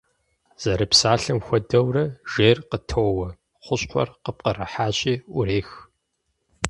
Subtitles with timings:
[0.61, 3.29] Зэрыпсалъэм хуэдэурэ, жейр къытоуэ,
[3.63, 5.69] хущхъуэр къыпкърыхьащи Ӏурех.